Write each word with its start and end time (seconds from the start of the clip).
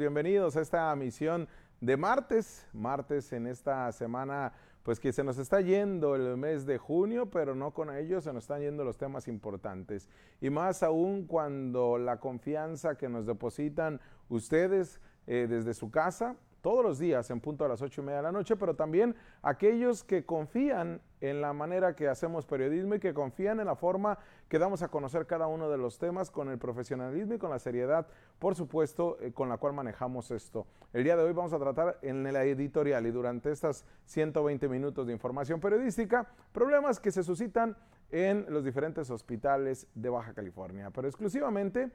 bienvenidos 0.00 0.56
a 0.56 0.62
esta 0.62 0.96
misión 0.96 1.46
de 1.82 1.98
martes, 1.98 2.66
martes 2.72 3.34
en 3.34 3.46
esta 3.46 3.92
semana, 3.92 4.54
pues 4.82 4.98
que 4.98 5.12
se 5.12 5.22
nos 5.22 5.36
está 5.36 5.60
yendo 5.60 6.16
el 6.16 6.38
mes 6.38 6.64
de 6.64 6.78
junio, 6.78 7.30
pero 7.30 7.54
no 7.54 7.74
con 7.74 7.94
ello 7.94 8.22
se 8.22 8.32
nos 8.32 8.44
están 8.44 8.62
yendo 8.62 8.82
los 8.82 8.96
temas 8.96 9.28
importantes. 9.28 10.08
Y 10.40 10.48
más 10.48 10.82
aún 10.82 11.26
cuando 11.26 11.98
la 11.98 12.18
confianza 12.18 12.94
que 12.94 13.10
nos 13.10 13.26
depositan 13.26 14.00
ustedes 14.30 15.02
eh, 15.26 15.46
desde 15.46 15.74
su 15.74 15.90
casa, 15.90 16.34
todos 16.60 16.84
los 16.84 16.98
días 16.98 17.30
en 17.30 17.40
punto 17.40 17.64
a 17.64 17.68
las 17.68 17.82
ocho 17.82 18.02
y 18.02 18.04
media 18.04 18.18
de 18.18 18.22
la 18.24 18.32
noche, 18.32 18.56
pero 18.56 18.74
también 18.74 19.14
aquellos 19.42 20.04
que 20.04 20.24
confían 20.24 21.00
en 21.20 21.40
la 21.40 21.52
manera 21.52 21.94
que 21.94 22.08
hacemos 22.08 22.46
periodismo 22.46 22.94
y 22.94 23.00
que 23.00 23.12
confían 23.12 23.60
en 23.60 23.66
la 23.66 23.76
forma 23.76 24.18
que 24.48 24.58
damos 24.58 24.82
a 24.82 24.88
conocer 24.88 25.26
cada 25.26 25.46
uno 25.46 25.68
de 25.68 25.78
los 25.78 25.98
temas 25.98 26.30
con 26.30 26.48
el 26.48 26.58
profesionalismo 26.58 27.34
y 27.34 27.38
con 27.38 27.50
la 27.50 27.58
seriedad, 27.58 28.06
por 28.38 28.54
supuesto, 28.54 29.18
eh, 29.20 29.32
con 29.32 29.48
la 29.48 29.58
cual 29.58 29.74
manejamos 29.74 30.30
esto. 30.30 30.66
El 30.92 31.04
día 31.04 31.16
de 31.16 31.24
hoy 31.24 31.32
vamos 31.32 31.52
a 31.52 31.58
tratar 31.58 31.98
en 32.02 32.22
la 32.32 32.44
editorial 32.44 33.06
y 33.06 33.10
durante 33.10 33.50
estas 33.50 33.84
120 34.06 34.68
minutos 34.68 35.06
de 35.06 35.12
información 35.12 35.60
periodística 35.60 36.26
problemas 36.52 37.00
que 37.00 37.10
se 37.10 37.22
suscitan 37.22 37.76
en 38.10 38.46
los 38.48 38.64
diferentes 38.64 39.08
hospitales 39.10 39.86
de 39.94 40.08
Baja 40.08 40.34
California, 40.34 40.90
pero 40.90 41.06
exclusivamente 41.06 41.90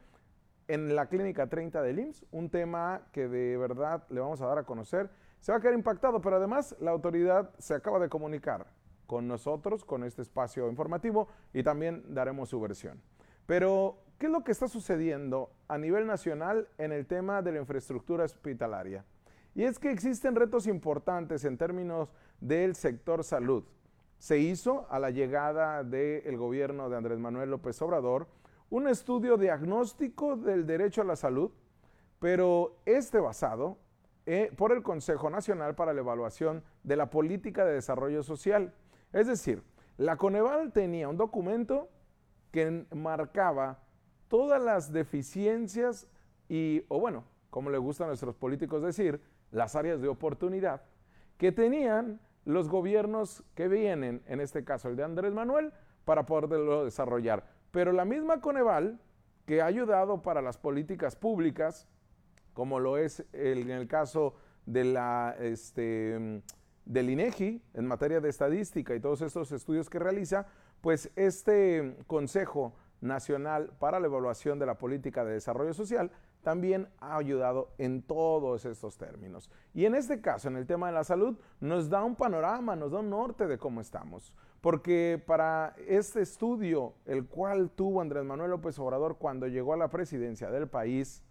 en 0.67 0.95
la 0.95 1.07
Clínica 1.07 1.47
30 1.47 1.81
del 1.81 1.99
IMSS, 1.99 2.25
un 2.31 2.49
tema 2.49 3.01
que 3.11 3.27
de 3.27 3.57
verdad 3.57 4.03
le 4.09 4.19
vamos 4.19 4.41
a 4.41 4.47
dar 4.47 4.57
a 4.57 4.63
conocer. 4.63 5.09
Se 5.39 5.51
va 5.51 5.59
a 5.59 5.61
quedar 5.61 5.75
impactado, 5.75 6.21
pero 6.21 6.37
además 6.37 6.75
la 6.79 6.91
autoridad 6.91 7.53
se 7.57 7.75
acaba 7.75 7.99
de 7.99 8.09
comunicar 8.09 8.65
con 9.05 9.27
nosotros, 9.27 9.85
con 9.85 10.03
este 10.03 10.21
espacio 10.23 10.67
informativo, 10.69 11.27
y 11.53 11.63
también 11.63 12.03
daremos 12.13 12.49
su 12.49 12.59
versión. 12.59 13.01
Pero, 13.45 13.99
¿qué 14.17 14.25
es 14.25 14.31
lo 14.31 14.43
que 14.43 14.51
está 14.51 14.67
sucediendo 14.67 15.51
a 15.67 15.77
nivel 15.77 16.07
nacional 16.07 16.67
en 16.79 16.91
el 16.91 17.05
tema 17.05 17.43
de 17.43 17.51
la 17.51 17.59
infraestructura 17.59 18.25
hospitalaria? 18.25 19.05
Y 19.53 19.63
es 19.63 19.77
que 19.77 19.91
existen 19.91 20.35
retos 20.35 20.67
importantes 20.67 21.45
en 21.45 21.57
términos 21.57 22.11
del 22.41 22.75
sector 22.75 23.23
salud. 23.23 23.63
Se 24.17 24.39
hizo 24.39 24.87
a 24.89 24.97
la 24.99 25.11
llegada 25.11 25.83
del 25.83 26.37
gobierno 26.37 26.89
de 26.89 26.97
Andrés 26.97 27.19
Manuel 27.19 27.51
López 27.51 27.79
Obrador 27.81 28.27
un 28.75 28.89
estudio 28.89 29.37
diagnóstico 29.37 30.35
del 30.35 30.67
derecho 30.67 30.99
a 30.99 31.05
la 31.05 31.15
salud, 31.15 31.49
pero 32.19 32.75
este 32.85 33.21
basado 33.21 33.77
eh, 34.25 34.51
por 34.57 34.73
el 34.73 34.83
Consejo 34.83 35.29
Nacional 35.29 35.75
para 35.75 35.93
la 35.93 36.01
Evaluación 36.01 36.61
de 36.83 36.97
la 36.97 37.09
Política 37.09 37.63
de 37.63 37.75
Desarrollo 37.75 38.21
Social. 38.21 38.73
Es 39.13 39.27
decir, 39.27 39.63
la 39.95 40.17
Coneval 40.17 40.73
tenía 40.73 41.07
un 41.07 41.15
documento 41.15 41.87
que 42.51 42.85
marcaba 42.93 43.79
todas 44.27 44.61
las 44.61 44.91
deficiencias 44.91 46.09
y, 46.49 46.83
o 46.89 46.99
bueno, 46.99 47.23
como 47.49 47.69
le 47.69 47.77
gusta 47.77 48.03
a 48.03 48.07
nuestros 48.07 48.35
políticos 48.35 48.83
decir, 48.83 49.21
las 49.51 49.77
áreas 49.77 50.01
de 50.01 50.09
oportunidad 50.09 50.81
que 51.37 51.53
tenían 51.53 52.19
los 52.43 52.67
gobiernos 52.67 53.41
que 53.55 53.69
vienen, 53.69 54.21
en 54.27 54.41
este 54.41 54.65
caso 54.65 54.89
el 54.89 54.97
de 54.97 55.05
Andrés 55.05 55.33
Manuel, 55.33 55.71
para 56.03 56.25
poderlo 56.25 56.83
desarrollar. 56.83 57.54
Pero 57.75 57.91
la 57.91 58.05
misma 58.05 58.39
Coneval, 58.39 59.01
que 59.45 59.61
ha 59.61 59.65
ayudado 59.65 60.21
para 60.21 60.41
las 60.41 60.57
políticas 60.57 61.17
públicas, 61.17 61.89
como 62.53 62.79
lo 62.79 62.97
es 62.97 63.25
en 63.33 63.69
el 63.69 63.89
caso 63.89 64.35
de 64.65 64.85
la, 64.85 65.35
este, 65.41 66.41
del 66.85 67.09
INEGI 67.09 67.61
en 67.73 67.85
materia 67.85 68.21
de 68.21 68.29
estadística 68.29 68.95
y 68.95 69.01
todos 69.01 69.21
estos 69.21 69.51
estudios 69.51 69.89
que 69.89 69.99
realiza, 69.99 70.47
pues 70.79 71.11
este 71.17 71.97
Consejo 72.07 72.77
Nacional 73.01 73.73
para 73.77 73.99
la 73.99 74.07
Evaluación 74.07 74.57
de 74.57 74.67
la 74.67 74.77
Política 74.77 75.25
de 75.25 75.33
Desarrollo 75.33 75.73
Social 75.73 76.11
también 76.43 76.87
ha 76.99 77.17
ayudado 77.17 77.73
en 77.77 78.03
todos 78.03 78.63
estos 78.63 78.97
términos. 78.97 79.51
Y 79.73 79.83
en 79.83 79.95
este 79.95 80.21
caso, 80.21 80.47
en 80.47 80.55
el 80.55 80.65
tema 80.65 80.87
de 80.87 80.93
la 80.93 81.03
salud, 81.03 81.37
nos 81.59 81.89
da 81.89 82.05
un 82.05 82.15
panorama, 82.15 82.77
nos 82.77 82.93
da 82.93 82.99
un 82.99 83.09
norte 83.09 83.47
de 83.47 83.57
cómo 83.57 83.81
estamos. 83.81 84.31
Porque 84.65 85.21
para 85.23 85.75
este 85.87 86.23
estudio, 86.23 86.95
el 87.05 87.27
cual 87.27 87.69
tuvo 87.69 88.01
Andrés 88.01 88.23
Manuel 88.23 88.49
López 88.49 88.79
Obrador 88.79 89.17
cuando 89.19 89.45
llegó 89.45 89.73
a 89.73 89.77
la 89.77 89.91
presidencia 89.91 90.49
del 90.49 90.67
país, 90.67 91.21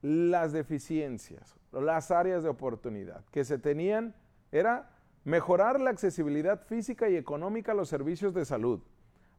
las 0.00 0.52
deficiencias, 0.52 1.54
las 1.70 2.10
áreas 2.10 2.42
de 2.42 2.48
oportunidad 2.48 3.22
que 3.26 3.44
se 3.44 3.58
tenían 3.58 4.14
era 4.50 4.92
mejorar 5.24 5.78
la 5.78 5.90
accesibilidad 5.90 6.64
física 6.64 7.10
y 7.10 7.16
económica 7.16 7.72
a 7.72 7.74
los 7.74 7.90
servicios 7.90 8.32
de 8.32 8.46
salud, 8.46 8.80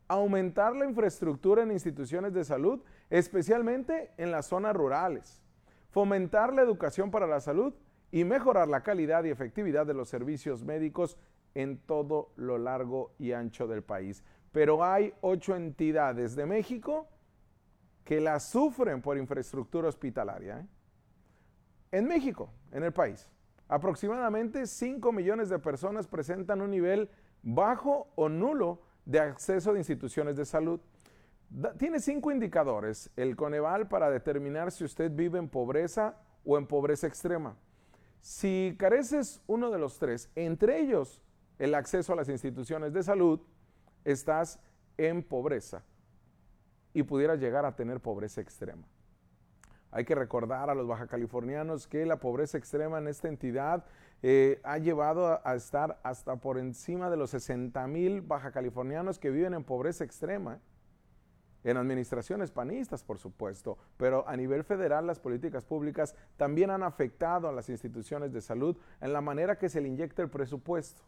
aumentar 0.08 0.76
la 0.76 0.86
infraestructura 0.86 1.64
en 1.64 1.72
instituciones 1.72 2.32
de 2.32 2.44
salud, 2.44 2.80
especialmente 3.10 4.12
en 4.18 4.30
las 4.30 4.46
zonas 4.46 4.76
rurales, 4.76 5.42
fomentar 5.90 6.54
la 6.54 6.62
educación 6.62 7.10
para 7.10 7.26
la 7.26 7.40
salud 7.40 7.74
y 8.12 8.24
mejorar 8.24 8.68
la 8.68 8.84
calidad 8.84 9.24
y 9.24 9.32
efectividad 9.32 9.88
de 9.88 9.96
los 9.96 10.10
servicios 10.10 10.64
médicos 10.64 11.18
en 11.56 11.78
todo 11.78 12.32
lo 12.36 12.58
largo 12.58 13.14
y 13.20 13.32
ancho 13.32 13.68
del 13.68 13.84
país. 13.84 14.24
Pero 14.52 14.84
hay 14.84 15.14
ocho 15.22 15.56
entidades 15.56 16.36
de 16.36 16.46
México 16.46 17.08
que 18.04 18.20
la 18.20 18.40
sufren 18.40 19.02
por 19.02 19.18
infraestructura 19.18 19.88
hospitalaria. 19.88 20.60
¿eh? 20.60 20.68
En 21.92 22.08
México, 22.08 22.50
en 22.72 22.84
el 22.84 22.92
país, 22.92 23.30
aproximadamente 23.68 24.68
5 24.68 25.12
millones 25.12 25.50
de 25.50 25.60
personas 25.60 26.08
presentan 26.08 26.62
un 26.62 26.72
nivel 26.72 27.10
bajo 27.42 28.12
o 28.16 28.30
nulo 28.30 28.82
de 29.06 29.20
acceso 29.20 29.74
de 29.74 29.80
instituciones 29.80 30.38
de 30.38 30.46
salud. 30.46 30.80
tiene 31.78 32.00
cinco 32.00 32.32
indicadores 32.32 33.12
el 33.16 33.36
Coneval 33.36 33.88
para 33.88 34.10
determinar 34.10 34.72
si 34.72 34.84
usted 34.84 35.12
vive 35.12 35.40
en 35.40 35.50
pobreza 35.50 36.18
o 36.46 36.58
en 36.58 36.66
pobreza 36.66 37.08
extrema. 37.08 37.56
Si 38.22 38.76
careces 38.80 39.42
uno 39.48 39.70
de 39.70 39.78
los 39.78 40.00
tres, 40.00 40.30
entre 40.36 40.80
ellos 40.80 41.22
el 41.60 41.76
acceso 41.76 42.14
a 42.14 42.16
las 42.16 42.30
instituciones 42.30 42.94
de 42.94 43.04
salud, 43.04 43.40
estás 44.04 44.60
en 44.98 45.24
pobreza 45.24 45.84
y 46.94 47.04
pudieras 47.04 47.40
llegar 47.40 47.66
a 47.66 47.76
tener 47.76 48.00
pobreza 48.00 48.42
extrema. 48.42 48.88
Hay 49.92 50.06
que 50.06 50.16
recordar 50.16 50.70
a 50.70 50.76
los 50.76 50.88
baja 50.88 51.08
californianos 51.08 51.88
que 51.88 52.06
la 52.06 52.18
pobreza 52.18 52.58
extrema 52.58 52.98
en 52.98 53.08
esta 53.08 53.28
entidad 53.28 53.86
eh, 54.24 54.60
ha 54.64 54.80
llevado 54.80 55.40
a, 55.46 55.56
estar 55.56 56.00
hasta 56.02 56.38
por 56.38 56.58
encima 56.58 57.10
de 57.10 57.18
los 57.18 57.30
60 57.30 57.86
mil 57.88 58.22
baja 58.22 58.52
californianos 58.52 59.20
que 59.20 59.30
viven 59.30 59.54
en 59.54 59.64
pobreza 59.64 60.04
extrema. 60.04 60.60
En 61.64 61.78
administraciones 61.78 62.52
panistas, 62.52 63.04
por 63.04 63.20
supuesto, 63.20 63.78
pero 63.96 64.28
a 64.28 64.36
nivel 64.36 64.64
federal 64.64 65.08
las 65.08 65.20
políticas 65.20 65.64
públicas 65.64 66.16
también 66.36 66.72
han 66.72 66.84
afectado 66.84 67.48
a 67.48 67.54
las 67.54 67.70
instituciones 67.70 68.34
de 68.34 68.42
salud 68.42 68.76
en 69.00 69.14
la 69.14 69.22
manera 69.22 69.58
que 69.58 69.70
se 69.70 69.80
le 69.80 69.88
inyecta 69.88 70.22
el 70.22 70.30
presupuesto. 70.30 71.04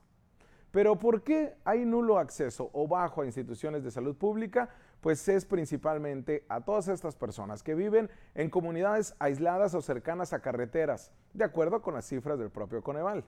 Pero 0.75 1.00
¿por 1.00 1.24
qué 1.24 1.56
hay 1.63 1.86
nulo 1.86 2.19
acceso 2.19 2.69
o 2.74 2.86
bajo 2.86 3.22
a 3.22 3.25
instituciones 3.25 3.81
de 3.86 3.91
salud 3.91 4.13
pública? 4.18 4.68
Pues 5.00 5.25
es 5.30 5.46
principalmente 5.46 6.44
a 6.50 6.66
todas 6.66 6.90
estas 6.90 7.16
personas 7.16 7.63
que 7.63 7.75
viven 7.75 8.09
en 8.34 8.50
comunidades 8.50 9.16
aisladas 9.19 9.74
o 9.74 9.81
cercanas 9.81 10.34
a 10.34 10.41
carreteras, 10.41 11.14
de 11.31 11.46
acuerdo 11.46 11.81
con 11.81 11.94
las 11.94 12.06
cifras 12.06 12.38
del 12.38 12.50
propio 12.50 12.84
Coneval. 12.84 13.24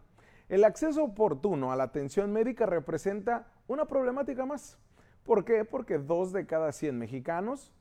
El 0.50 0.66
acceso 0.66 1.06
oportuno 1.06 1.72
a 1.72 1.78
la 1.78 1.86
atención 1.86 2.34
médica 2.34 2.66
representa 2.66 3.48
una 3.68 3.86
problemática 3.86 4.46
más. 4.46 4.78
¿Por 5.24 5.46
qué? 5.46 5.64
Porque 5.64 6.00
dos 6.00 6.34
de 6.34 6.46
cada 6.46 6.74
100 6.74 7.00
mexicanos 7.00 7.72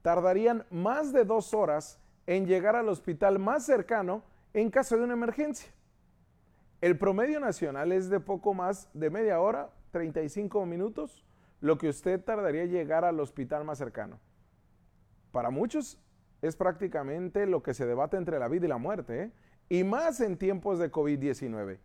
tardarían 0.00 0.64
más 0.70 1.12
de 1.12 1.26
dos 1.26 1.52
horas 1.52 2.00
en 2.26 2.46
llegar 2.46 2.76
al 2.76 2.88
hospital 2.88 3.38
más 3.38 3.66
cercano 3.66 4.24
en 4.54 4.70
caso 4.70 4.96
de 4.96 5.04
una 5.04 5.12
emergencia. 5.12 5.70
El 6.82 6.98
promedio 6.98 7.38
nacional 7.38 7.92
es 7.92 8.10
de 8.10 8.18
poco 8.18 8.54
más 8.54 8.90
de 8.92 9.08
media 9.08 9.40
hora, 9.40 9.70
35 9.92 10.66
minutos, 10.66 11.24
lo 11.60 11.78
que 11.78 11.88
usted 11.88 12.20
tardaría 12.20 12.64
en 12.64 12.72
llegar 12.72 13.04
al 13.04 13.20
hospital 13.20 13.64
más 13.64 13.78
cercano. 13.78 14.18
Para 15.30 15.50
muchos 15.50 16.02
es 16.42 16.56
prácticamente 16.56 17.46
lo 17.46 17.62
que 17.62 17.72
se 17.72 17.86
debate 17.86 18.16
entre 18.16 18.40
la 18.40 18.48
vida 18.48 18.66
y 18.66 18.68
la 18.68 18.78
muerte, 18.78 19.22
¿eh? 19.22 19.32
y 19.68 19.84
más 19.84 20.20
en 20.20 20.36
tiempos 20.36 20.80
de 20.80 20.90
COVID-19. 20.90 21.78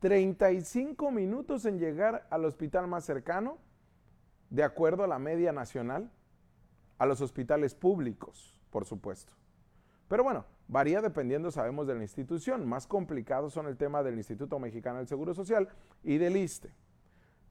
35 0.00 1.10
minutos 1.10 1.64
en 1.64 1.78
llegar 1.78 2.26
al 2.28 2.44
hospital 2.44 2.86
más 2.88 3.06
cercano, 3.06 3.56
de 4.50 4.64
acuerdo 4.64 5.04
a 5.04 5.06
la 5.08 5.18
media 5.18 5.52
nacional, 5.52 6.12
a 6.98 7.06
los 7.06 7.22
hospitales 7.22 7.74
públicos, 7.74 8.60
por 8.68 8.84
supuesto. 8.84 9.32
Pero 10.08 10.22
bueno, 10.24 10.44
varía 10.68 11.00
dependiendo, 11.00 11.50
sabemos, 11.50 11.86
de 11.86 11.94
la 11.94 12.02
institución. 12.02 12.68
Más 12.68 12.86
complicados 12.86 13.52
son 13.52 13.66
el 13.66 13.76
tema 13.76 14.02
del 14.02 14.16
Instituto 14.16 14.58
Mexicano 14.58 14.98
del 14.98 15.08
Seguro 15.08 15.34
Social 15.34 15.68
y 16.02 16.18
del 16.18 16.36
ISTE. 16.36 16.70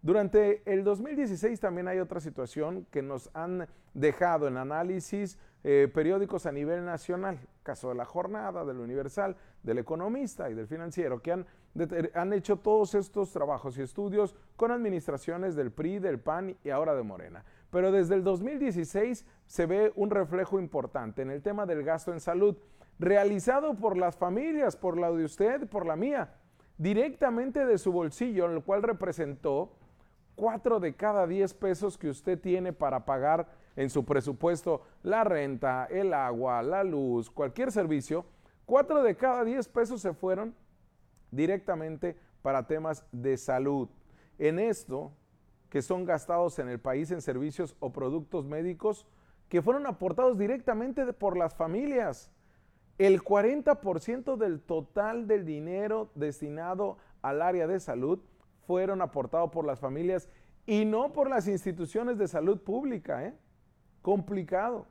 Durante 0.02 0.64
el 0.66 0.84
2016 0.84 1.60
también 1.60 1.88
hay 1.88 2.00
otra 2.00 2.20
situación 2.20 2.88
que 2.90 3.04
nos 3.04 3.30
han 3.36 3.68
dejado 3.94 4.48
en 4.48 4.58
análisis 4.58 5.38
eh, 5.64 5.92
periódicos 5.94 6.48
a 6.48 6.52
nivel 6.52 6.84
nacional, 6.84 7.40
caso 7.62 7.90
de 7.90 7.96
la 7.96 8.06
jornada, 8.06 8.66
del 8.66 8.80
Universal, 8.80 9.38
del 9.62 9.78
Economista 9.78 10.50
y 10.50 10.56
del 10.56 10.66
Financiero, 10.66 11.22
que 11.22 11.34
han, 11.34 11.46
han 12.16 12.34
hecho 12.34 12.58
todos 12.58 12.96
estos 12.96 13.32
trabajos 13.32 13.78
y 13.78 13.84
estudios 13.84 14.36
con 14.56 14.72
administraciones 14.72 15.56
del 15.56 15.72
PRI, 15.72 16.00
del 16.00 16.20
PAN 16.20 16.58
y 16.64 16.72
ahora 16.72 16.96
de 16.96 17.04
Morena. 17.04 17.46
Pero 17.70 17.92
desde 17.92 18.16
el 18.16 18.24
2016 18.24 19.24
se 19.46 19.66
ve 19.68 19.94
un 19.96 20.10
reflejo 20.10 20.60
importante 20.60 21.22
en 21.22 21.30
el 21.30 21.44
tema 21.44 21.68
del 21.68 21.84
gasto 21.84 22.12
en 22.12 22.20
salud. 22.20 22.58
Realizado 23.02 23.74
por 23.74 23.98
las 23.98 24.16
familias, 24.16 24.78
por 24.78 24.98
la 24.98 25.12
de 25.12 25.26
usted, 25.26 25.68
por 25.68 25.88
la 25.88 25.96
mía, 25.96 26.36
directamente 26.78 27.66
de 27.66 27.80
su 27.80 27.92
bolsillo, 27.92 28.48
lo 28.48 28.64
cual 28.64 28.84
representó 28.84 29.74
cuatro 30.36 30.80
de 30.80 30.96
cada 30.96 31.26
diez 31.26 31.56
pesos 31.56 31.98
que 31.98 32.10
usted 32.10 32.40
tiene 32.40 32.74
para 32.74 33.04
pagar 33.04 33.48
en 33.76 33.90
su 33.90 34.06
presupuesto 34.06 34.84
la 35.02 35.24
renta, 35.24 35.88
el 35.90 36.14
agua, 36.14 36.62
la 36.62 36.84
luz, 36.84 37.32
cualquier 37.32 37.72
servicio, 37.72 38.24
cuatro 38.68 39.02
de 39.02 39.18
cada 39.18 39.44
diez 39.44 39.68
pesos 39.68 40.00
se 40.02 40.14
fueron 40.14 40.54
directamente 41.32 42.16
para 42.44 42.68
temas 42.68 43.04
de 43.12 43.36
salud. 43.36 43.90
En 44.38 44.60
esto, 44.60 45.12
que 45.70 45.82
son 45.82 46.06
gastados 46.06 46.60
en 46.60 46.70
el 46.70 46.80
país 46.80 47.10
en 47.10 47.22
servicios 47.22 47.76
o 47.80 47.92
productos 47.92 48.46
médicos 48.46 49.08
que 49.50 49.64
fueron 49.64 49.88
aportados 49.88 50.38
directamente 50.38 51.12
por 51.14 51.36
las 51.36 51.56
familias. 51.56 52.32
El 53.02 53.24
40% 53.24 54.38
del 54.38 54.62
total 54.62 55.26
del 55.26 55.44
dinero 55.44 56.12
destinado 56.14 57.00
al 57.24 57.42
área 57.42 57.66
de 57.66 57.80
salud 57.80 58.20
fueron 58.68 59.02
aportados 59.02 59.50
por 59.50 59.66
las 59.66 59.80
familias 59.80 60.30
y 60.68 60.86
no 60.86 61.12
por 61.12 61.28
las 61.28 61.48
instituciones 61.48 62.20
de 62.20 62.28
salud 62.28 62.62
pública. 62.62 63.26
¿eh? 63.26 63.34
Complicado. 64.04 64.86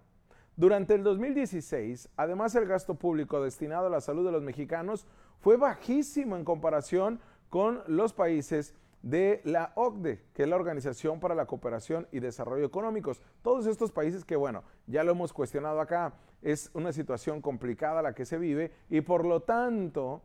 Durante 0.56 0.94
el 0.94 1.04
2016, 1.04 2.08
además 2.16 2.56
el 2.56 2.66
gasto 2.66 2.96
público 2.96 3.40
destinado 3.40 3.86
a 3.86 3.90
la 3.90 4.00
salud 4.00 4.26
de 4.26 4.32
los 4.32 4.42
mexicanos 4.42 5.06
fue 5.38 5.56
bajísimo 5.56 6.34
en 6.34 6.44
comparación 6.44 7.20
con 7.48 7.80
los 7.86 8.12
países 8.12 8.74
de 9.02 9.40
la 9.44 9.72
OCDE, 9.76 10.24
que 10.34 10.42
es 10.42 10.48
la 10.48 10.56
Organización 10.56 11.20
para 11.20 11.36
la 11.36 11.46
Cooperación 11.46 12.08
y 12.10 12.18
Desarrollo 12.18 12.66
Económicos. 12.66 13.22
Todos 13.42 13.66
estos 13.66 13.92
países 13.92 14.24
que, 14.24 14.34
bueno, 14.34 14.64
ya 14.88 15.04
lo 15.04 15.12
hemos 15.12 15.32
cuestionado 15.32 15.80
acá, 15.80 16.14
es 16.42 16.70
una 16.74 16.92
situación 16.92 17.40
complicada 17.40 18.02
la 18.02 18.14
que 18.14 18.24
se 18.24 18.38
vive 18.38 18.72
y 18.88 19.00
por 19.00 19.24
lo 19.24 19.40
tanto, 19.42 20.22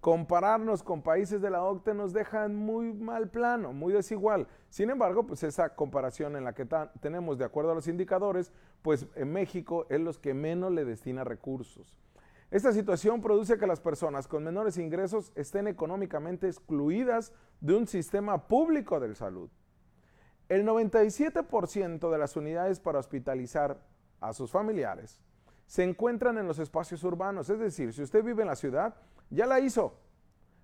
compararnos 0.00 0.82
con 0.82 1.02
países 1.02 1.42
de 1.42 1.50
la 1.50 1.62
OCDE 1.64 1.94
nos 1.94 2.12
deja 2.12 2.48
muy 2.48 2.92
mal 2.92 3.28
plano, 3.28 3.72
muy 3.72 3.92
desigual. 3.92 4.46
Sin 4.70 4.90
embargo, 4.90 5.26
pues 5.26 5.42
esa 5.42 5.74
comparación 5.74 6.36
en 6.36 6.44
la 6.44 6.54
que 6.54 6.66
tenemos 7.00 7.38
de 7.38 7.44
acuerdo 7.44 7.72
a 7.72 7.74
los 7.74 7.88
indicadores, 7.88 8.52
pues 8.82 9.06
en 9.16 9.32
México 9.32 9.86
es 9.88 10.00
los 10.00 10.18
que 10.18 10.34
menos 10.34 10.72
le 10.72 10.84
destina 10.84 11.24
recursos. 11.24 11.96
Esta 12.50 12.72
situación 12.72 13.20
produce 13.20 13.58
que 13.58 13.66
las 13.66 13.80
personas 13.80 14.26
con 14.26 14.44
menores 14.44 14.78
ingresos 14.78 15.32
estén 15.34 15.66
económicamente 15.66 16.46
excluidas 16.46 17.34
de 17.60 17.74
un 17.74 17.86
sistema 17.86 18.48
público 18.48 19.00
de 19.00 19.14
salud. 19.14 19.50
El 20.48 20.64
97% 20.66 22.10
de 22.10 22.18
las 22.18 22.36
unidades 22.36 22.80
para 22.80 23.00
hospitalizar 23.00 23.78
a 24.20 24.32
sus 24.32 24.50
familiares 24.50 25.20
se 25.68 25.84
encuentran 25.84 26.38
en 26.38 26.46
los 26.46 26.58
espacios 26.58 27.04
urbanos, 27.04 27.50
es 27.50 27.58
decir, 27.58 27.92
si 27.92 28.02
usted 28.02 28.24
vive 28.24 28.40
en 28.40 28.48
la 28.48 28.56
ciudad, 28.56 28.94
ya 29.28 29.44
la 29.44 29.60
hizo. 29.60 30.00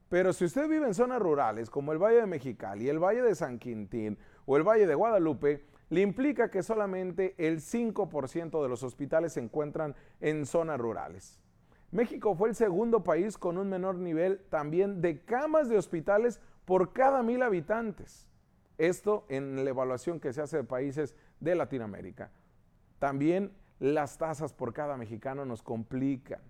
Pero 0.09 0.33
si 0.33 0.47
usted 0.47 0.67
vive 0.67 0.87
en 0.87 0.95
zonas 0.95 1.21
rurales 1.21 1.69
como 1.69 1.93
el 1.93 1.99
Valle 1.99 2.21
de 2.21 2.27
Mexicali, 2.27 2.89
el 2.89 2.99
Valle 2.99 3.21
de 3.21 3.35
San 3.35 3.59
Quintín 3.59 4.19
o 4.47 4.57
el 4.57 4.63
Valle 4.63 4.87
de 4.87 4.95
Guadalupe, 4.95 5.67
le 5.91 6.01
implica 6.01 6.51
que 6.51 6.63
solamente 6.63 7.35
el 7.37 7.61
5% 7.61 8.63
de 8.63 8.69
los 8.69 8.83
hospitales 8.83 9.35
se 9.35 9.41
encuentran 9.41 9.95
en 10.21 10.47
zonas 10.47 10.81
rurales. 10.81 11.39
México 11.91 12.35
fue 12.35 12.49
el 12.49 12.55
segundo 12.55 13.05
país 13.05 13.37
con 13.37 13.59
un 13.59 13.69
menor 13.69 13.97
nivel 13.97 14.41
también 14.49 15.03
de 15.03 15.23
camas 15.23 15.69
de 15.69 15.77
hospitales 15.77 16.41
por 16.65 16.95
cada 16.95 17.23
mil 17.23 17.43
habitantes. 17.43 18.27
Esto 18.79 19.27
en 19.29 19.63
la 19.63 19.71
evaluación 19.71 20.19
que 20.19 20.33
se 20.33 20.41
hace 20.41 20.57
de 20.57 20.65
países 20.65 21.15
de 21.41 21.55
Latinoamérica. 21.55 22.31
También 23.05 23.53
las 23.81 24.17
tasas 24.17 24.55
por 24.55 24.73
cada 24.73 24.97
mexicano 24.97 25.45
nos 25.45 25.63
complican. 25.63 26.41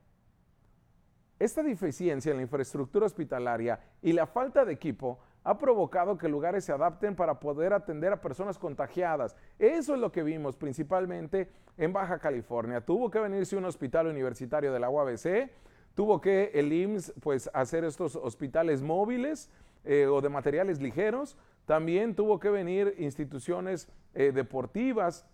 Esta 1.41 1.65
deficiencia 1.65 2.31
en 2.31 2.37
la 2.37 2.45
infraestructura 2.45 3.06
hospitalaria 3.06 3.81
y 4.01 4.12
la 4.12 4.29
falta 4.29 4.65
de 4.65 4.73
equipo 4.73 5.19
ha 5.43 5.59
provocado 5.59 6.17
que 6.17 6.29
lugares 6.29 6.65
se 6.65 6.71
adapten 6.71 7.17
para 7.17 7.41
poder 7.41 7.73
atender 7.73 8.12
a 8.12 8.21
personas 8.21 8.56
contagiadas. 8.56 9.35
Eso 9.59 9.95
es 9.95 10.01
lo 10.01 10.12
que 10.12 10.23
vimos 10.23 10.55
principalmente 10.55 11.51
en 11.77 11.93
Baja 11.93 12.21
California. 12.21 12.81
Tuvo 12.81 13.11
que 13.11 13.19
venirse 13.19 13.57
un 13.57 13.65
hospital 13.65 14.07
universitario 14.07 14.73
de 14.73 14.79
la 14.79 14.91
UABC, 14.91 15.50
tuvo 15.97 16.21
que 16.21 16.53
el 16.55 16.73
IMSS 16.73 17.15
pues 17.21 17.50
hacer 17.53 17.83
estos 17.83 18.15
hospitales 18.15 18.81
móviles 18.81 19.50
eh, 19.83 20.07
o 20.07 20.21
de 20.21 20.29
materiales 20.29 20.81
ligeros, 20.81 21.37
también 21.67 22.15
tuvo 22.15 22.39
que 22.39 22.50
venir 22.50 22.95
instituciones 22.99 23.89
eh, 24.15 24.31
deportivas 24.33 25.27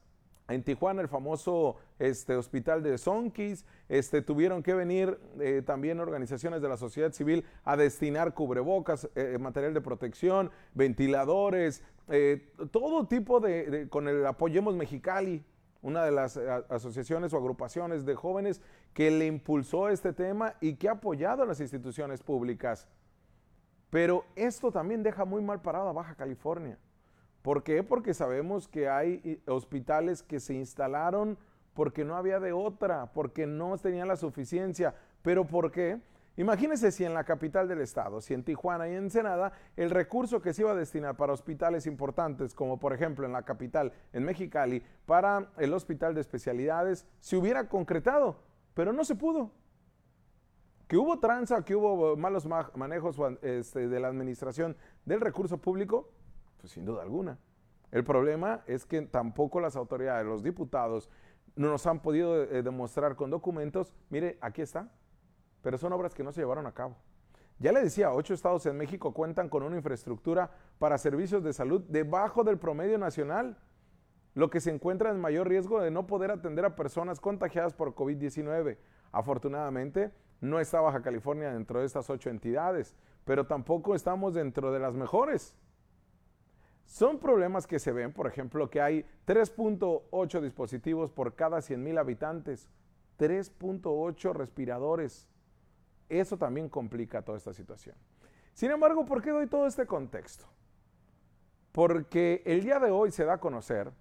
en 0.51 0.65
Tijuana, 0.65 1.01
el 1.01 1.09
famoso 1.09 1.77
este, 1.99 2.35
hospital 2.35 2.83
de 2.83 2.99
Sonquis, 2.99 3.65
este, 3.89 4.21
tuvieron 4.21 4.63
que 4.63 4.75
venir 4.75 5.19
eh, 5.39 5.63
también 5.65 6.01
organizaciones 6.01 6.61
de 6.61 6.69
la 6.69 6.77
sociedad 6.77 7.13
civil 7.13 7.45
a 7.65 7.77
destinar 7.77 8.35
cubrebocas, 8.35 9.09
eh, 9.15 9.39
material 9.39 9.75
de 9.75 9.81
protección, 9.81 10.51
ventiladores, 10.75 11.83
eh, 12.09 12.53
todo 12.73 13.07
tipo 13.07 13.39
de, 13.39 13.89
con 13.89 14.09
el 14.09 14.27
Apoyemos 14.27 14.75
Mexicali, 14.75 15.45
una 15.83 16.05
de 16.05 16.11
las 16.11 16.37
asociaciones 16.37 17.33
o 17.33 17.39
agrupaciones 17.39 18.05
de 18.05 18.15
jóvenes 18.15 18.61
que 18.93 19.11
le 19.11 19.27
impulsó 19.27 19.89
este 19.89 20.13
tema 20.13 20.55
y 20.61 20.75
que 20.75 20.89
ha 20.89 20.93
apoyado 20.93 21.45
a 21.45 21.47
las 21.47 21.61
instituciones 21.61 22.23
públicas. 22.23 22.87
Pero 23.89 24.25
esto 24.37 24.71
también 24.71 25.03
deja 25.03 25.25
muy 25.25 25.43
mal 25.43 25.63
parado 25.63 25.89
a 25.89 25.93
Baja 25.93 26.15
California. 26.17 26.77
¿Por 27.43 27.63
qué? 27.63 27.83
Porque 27.83 28.15
sabemos 28.15 28.69
que 28.69 28.89
hay 28.89 29.21
eh, 29.25 29.41
hospitales 29.47 30.23
que 30.23 30.41
se 30.41 30.55
instalaron 30.55 31.39
porque 31.75 32.05
no 32.05 32.17
había 32.17 32.41
de 32.41 32.53
otra, 32.53 33.13
porque 33.13 33.47
no 33.47 33.77
tenían 33.79 34.09
la 34.09 34.17
suficiencia. 34.17 34.95
¿Pero 35.23 35.47
por 35.47 35.71
qué? 35.71 36.01
Imagínense 36.37 36.93
si 36.93 37.05
en 37.05 37.13
la 37.13 37.25
capital 37.25 37.69
del 37.69 37.81
estado, 37.81 38.21
si 38.21 38.35
en 38.35 38.45
Tijuana 38.45 38.89
y 38.89 38.93
en 38.93 39.05
Ensenada, 39.05 39.53
el 39.77 39.91
recurso 39.91 40.41
que 40.41 40.55
se 40.55 40.63
iba 40.63 40.71
a 40.71 40.75
destinar 40.75 41.17
para 41.17 41.33
hospitales 41.33 41.87
importantes, 41.87 42.55
como 42.55 42.79
por 42.79 42.93
ejemplo 42.93 43.27
en 43.27 43.33
la 43.33 43.43
capital, 43.43 43.93
en 44.13 44.25
Mexicali, 44.25 44.83
para 45.07 45.51
el 45.59 45.75
hospital 45.75 46.15
de 46.15 46.21
especialidades, 46.21 47.07
se 47.19 47.37
hubiera 47.37 47.69
concretado, 47.69 48.37
pero 48.75 48.93
no 48.93 49.05
se 49.05 49.17
pudo. 49.17 49.51
Que 50.87 50.97
hubo 50.97 51.19
tranza, 51.21 51.65
que 51.65 51.77
hubo 51.77 52.17
malos 52.17 52.47
manejos 52.75 53.17
este, 53.43 53.89
de 53.89 54.01
la 54.01 54.09
administración 54.09 54.77
del 55.05 55.21
recurso 55.21 55.59
público, 55.59 56.09
pues 56.61 56.73
sin 56.73 56.85
duda 56.85 57.03
alguna. 57.03 57.39
El 57.91 58.05
problema 58.05 58.63
es 58.67 58.87
que 58.87 59.03
tampoco 59.03 59.61
las 59.61 59.77
autoridades, 59.77 60.25
los 60.25 60.43
diputados, 60.43 61.11
no 61.57 61.69
nos 61.69 61.87
han 61.87 62.01
podido 62.01 62.43
eh, 62.45 62.63
demostrar 62.63 63.17
con 63.17 63.31
documentos, 63.31 63.93
mire, 64.09 64.39
aquí 64.41 64.63
está, 64.63 64.89
pero 65.63 65.79
son 65.79 65.93
obras 65.93 66.15
que 66.15 66.23
no 66.23 66.33
se 66.33 66.41
llevaron 66.41 66.67
a 66.67 66.73
cabo. 66.73 66.97
Ya 67.59 67.73
le 67.73 67.83
decía, 67.83 68.13
ocho 68.13 68.33
estados 68.33 68.65
en 68.67 68.77
México 68.77 69.13
cuentan 69.13 69.49
con 69.49 69.63
una 69.63 69.77
infraestructura 69.77 70.51
para 70.79 70.97
servicios 70.97 71.43
de 71.45 71.53
salud 71.53 71.83
debajo 71.89 72.45
del 72.45 72.59
promedio 72.59 72.97
nacional, 72.97 73.59
lo 74.35 74.49
que 74.49 74.61
se 74.61 74.71
encuentra 74.71 75.11
en 75.11 75.21
mayor 75.21 75.49
riesgo 75.49 75.81
de 75.81 75.91
no 75.91 76.07
poder 76.07 76.31
atender 76.31 76.65
a 76.65 76.77
personas 76.77 77.21
contagiadas 77.21 77.75
por 77.75 77.95
COVID-19. 77.95 78.79
Afortunadamente, 79.13 80.13
no 80.41 80.59
está 80.59 80.81
Baja 80.81 81.03
California 81.03 81.53
dentro 81.53 81.81
de 81.81 81.87
estas 81.87 82.09
ocho 82.09 82.31
entidades, 82.31 82.95
pero 83.25 83.47
tampoco 83.47 83.95
estamos 83.95 84.33
dentro 84.33 84.73
de 84.73 84.79
las 84.79 84.95
mejores. 84.95 85.55
Son 86.91 87.21
problemas 87.21 87.69
que 87.69 87.79
se 87.79 87.93
ven, 87.93 88.13
por 88.13 88.27
ejemplo, 88.27 88.69
que 88.69 88.81
hay 88.81 89.07
3.8 89.25 90.41
dispositivos 90.41 91.13
por 91.13 91.37
cada 91.37 91.63
100 91.63 91.85
mil 91.85 91.97
habitantes, 91.99 92.69
3.8 93.17 94.35
respiradores. 94.35 95.29
Eso 96.09 96.37
también 96.37 96.69
complica 96.69 97.23
toda 97.23 97.39
esta 97.39 97.53
situación. 97.53 97.95
Sin 98.55 98.73
embargo, 98.73 99.07
¿por 99.07 99.23
qué 99.23 99.31
doy 99.31 99.47
todo 99.47 99.69
este 99.69 99.87
contexto? 99.87 100.47
Porque 101.71 102.43
el 102.45 102.65
día 102.65 102.81
de 102.81 102.91
hoy 102.91 103.13
se 103.13 103.25
da 103.25 103.35
a 103.35 103.41
conocer 103.41 103.93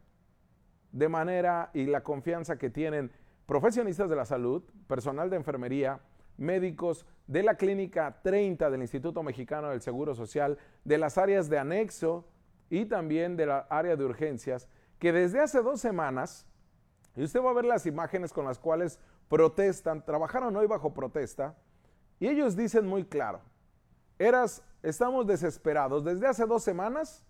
de 0.92 1.10
manera 1.10 1.70
y 1.76 1.86
la 1.86 2.02
confianza 2.02 2.58
que 2.58 2.72
tienen 2.72 3.12
profesionistas 3.46 4.10
de 4.10 4.16
la 4.16 4.26
salud, 4.26 4.64
personal 4.88 5.30
de 5.30 5.36
enfermería, 5.36 6.00
médicos 6.38 7.06
de 7.28 7.44
la 7.44 7.54
Clínica 7.54 8.20
30 8.24 8.68
del 8.72 8.82
Instituto 8.82 9.22
Mexicano 9.22 9.70
del 9.70 9.82
Seguro 9.82 10.16
Social, 10.16 10.58
de 10.84 10.98
las 10.98 11.20
áreas 11.20 11.52
de 11.52 11.60
anexo, 11.60 12.26
y 12.70 12.86
también 12.86 13.36
de 13.36 13.46
la 13.46 13.60
área 13.70 13.96
de 13.96 14.06
urgencias, 14.06 14.68
que 15.00 15.12
desde 15.12 15.40
hace 15.40 15.62
dos 15.62 15.80
semanas, 15.80 16.46
y 17.16 17.24
usted 17.24 17.42
va 17.42 17.50
a 17.50 17.54
ver 17.54 17.66
las 17.66 17.86
imágenes 17.86 18.32
con 18.32 18.46
las 18.46 18.60
cuales 18.60 19.00
protestan, 19.28 20.04
trabajaron 20.06 20.56
hoy 20.56 20.68
bajo 20.68 20.94
protesta, 20.94 21.56
y 22.20 22.28
ellos 22.28 22.56
dicen 22.56 22.86
muy 22.86 23.06
claro, 23.06 23.42
eras, 24.18 24.64
estamos 24.84 25.26
desesperados, 25.26 26.04
desde 26.04 26.28
hace 26.28 26.46
dos 26.46 26.64
semanas, 26.64 27.26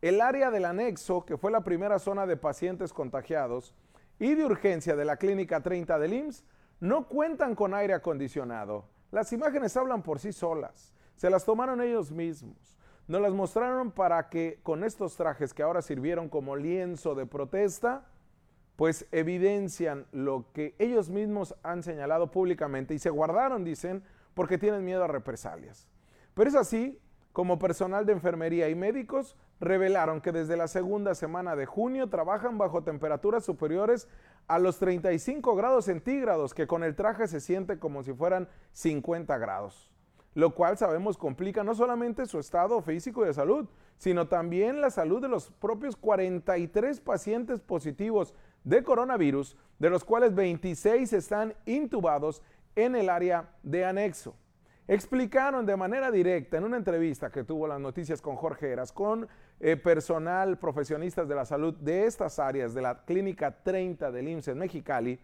el 0.00 0.20
área 0.20 0.50
del 0.50 0.64
anexo, 0.64 1.24
que 1.24 1.36
fue 1.36 1.52
la 1.52 1.62
primera 1.62 1.98
zona 1.98 2.26
de 2.26 2.36
pacientes 2.36 2.92
contagiados, 2.92 3.74
y 4.18 4.34
de 4.34 4.44
urgencia 4.44 4.96
de 4.96 5.04
la 5.04 5.16
Clínica 5.16 5.60
30 5.60 5.98
del 5.98 6.12
IMSS, 6.14 6.44
no 6.80 7.08
cuentan 7.08 7.54
con 7.54 7.74
aire 7.74 7.94
acondicionado. 7.94 8.88
Las 9.10 9.32
imágenes 9.32 9.76
hablan 9.76 10.02
por 10.02 10.18
sí 10.18 10.32
solas, 10.32 10.92
se 11.16 11.30
las 11.30 11.44
tomaron 11.44 11.80
ellos 11.80 12.10
mismos. 12.10 12.76
Nos 13.08 13.20
las 13.20 13.32
mostraron 13.32 13.90
para 13.90 14.28
que 14.28 14.60
con 14.62 14.84
estos 14.84 15.16
trajes 15.16 15.52
que 15.52 15.62
ahora 15.62 15.82
sirvieron 15.82 16.28
como 16.28 16.56
lienzo 16.56 17.14
de 17.14 17.26
protesta, 17.26 18.06
pues 18.76 19.06
evidencian 19.12 20.06
lo 20.12 20.46
que 20.52 20.74
ellos 20.78 21.10
mismos 21.10 21.54
han 21.62 21.82
señalado 21.82 22.30
públicamente 22.30 22.94
y 22.94 22.98
se 22.98 23.10
guardaron, 23.10 23.64
dicen, 23.64 24.02
porque 24.34 24.58
tienen 24.58 24.84
miedo 24.84 25.04
a 25.04 25.08
represalias. 25.08 25.88
Pero 26.34 26.48
es 26.48 26.56
así 26.56 26.98
como 27.32 27.58
personal 27.58 28.06
de 28.06 28.12
enfermería 28.12 28.68
y 28.68 28.74
médicos 28.74 29.36
revelaron 29.60 30.20
que 30.20 30.32
desde 30.32 30.56
la 30.56 30.68
segunda 30.68 31.14
semana 31.14 31.54
de 31.54 31.66
junio 31.66 32.08
trabajan 32.08 32.58
bajo 32.58 32.82
temperaturas 32.82 33.44
superiores 33.44 34.08
a 34.48 34.58
los 34.58 34.78
35 34.78 35.54
grados 35.54 35.84
centígrados, 35.84 36.52
que 36.52 36.66
con 36.66 36.82
el 36.82 36.96
traje 36.96 37.28
se 37.28 37.40
siente 37.40 37.78
como 37.78 38.02
si 38.02 38.12
fueran 38.12 38.48
50 38.72 39.38
grados, 39.38 39.91
lo 40.34 40.54
cual 40.54 40.78
sabemos 40.78 41.18
complica 41.18 41.62
no 41.62 41.74
solamente 41.74 42.26
su 42.26 42.38
estado 42.38 42.80
físico 42.80 43.22
y 43.22 43.26
de 43.26 43.34
salud, 43.34 43.68
sino 43.98 44.28
también 44.28 44.80
la 44.80 44.90
salud 44.90 45.20
de 45.20 45.28
los 45.28 45.50
propios 45.50 45.96
43 45.96 47.00
pacientes 47.00 47.60
positivos 47.60 48.34
de 48.64 48.82
coronavirus, 48.82 49.56
de 49.78 49.90
los 49.90 50.04
cuales 50.04 50.34
26 50.34 51.12
están 51.12 51.54
intubados 51.66 52.42
en 52.76 52.96
el 52.96 53.10
área 53.10 53.50
de 53.62 53.84
anexo. 53.84 54.34
Explicaron 54.88 55.64
de 55.64 55.76
manera 55.76 56.10
directa 56.10 56.56
en 56.56 56.64
una 56.64 56.76
entrevista 56.76 57.30
que 57.30 57.44
tuvo 57.44 57.68
las 57.68 57.78
noticias 57.78 58.20
con 58.20 58.34
Jorge 58.34 58.72
Eras, 58.72 58.90
con 58.90 59.28
eh, 59.60 59.76
personal 59.76 60.58
profesionistas 60.58 61.28
de 61.28 61.34
la 61.36 61.44
salud 61.44 61.74
de 61.74 62.06
estas 62.06 62.38
áreas 62.40 62.74
de 62.74 62.82
la 62.82 63.04
Clínica 63.04 63.62
30 63.62 64.10
del 64.10 64.28
IMSS 64.28 64.48
en 64.48 64.58
Mexicali, 64.58 65.20